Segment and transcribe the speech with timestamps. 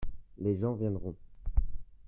[0.39, 1.15] Les gens viendront.